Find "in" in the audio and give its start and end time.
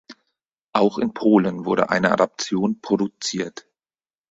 0.97-1.13